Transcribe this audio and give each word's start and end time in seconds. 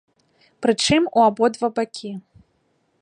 Прычым, 0.65 1.01
у 1.19 1.23
абодва 1.27 1.67
бакі. 1.81 2.11